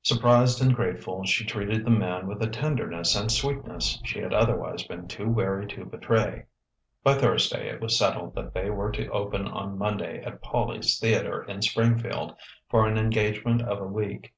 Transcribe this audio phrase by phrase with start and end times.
[0.00, 4.82] Surprised and grateful, she treated the man with a tenderness and sweetness she had otherwise
[4.84, 6.46] been too wary to betray....
[7.02, 11.42] By Thursday it was settled that they were to open on Monday at Poli's Theatre
[11.42, 12.34] in Springfield,
[12.70, 14.32] for an engagement of a week.